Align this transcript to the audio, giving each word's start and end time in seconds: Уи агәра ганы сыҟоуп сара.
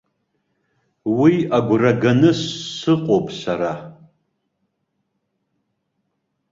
Уи 1.19 1.33
агәра 1.57 1.91
ганы 2.01 2.31
сыҟоуп 2.75 3.27
сара. 3.41 3.71